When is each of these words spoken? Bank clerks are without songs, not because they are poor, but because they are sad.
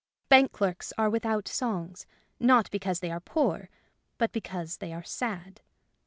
Bank 0.29 0.51
clerks 0.51 0.91
are 0.97 1.11
without 1.11 1.47
songs, 1.47 2.07
not 2.39 2.71
because 2.71 3.01
they 3.01 3.11
are 3.11 3.19
poor, 3.19 3.69
but 4.17 4.31
because 4.31 4.77
they 4.77 4.91
are 4.93 5.03
sad. 5.03 5.61